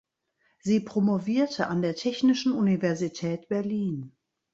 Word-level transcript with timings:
Sie 0.57 0.79
promovierte 0.79 1.67
an 1.67 1.83
der 1.83 1.93
Technischen 1.93 2.53
Universität 2.53 3.47
Berlin. 3.49 4.15